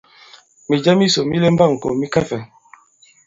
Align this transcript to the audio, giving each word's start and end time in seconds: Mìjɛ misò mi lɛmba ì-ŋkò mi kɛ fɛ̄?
Mìjɛ 0.67 0.91
misò 0.99 1.21
mi 1.29 1.37
lɛmba 1.43 1.63
ì-ŋkò 1.69 1.87
mi 1.99 2.07
kɛ 2.13 2.21
fɛ̄? 2.29 2.39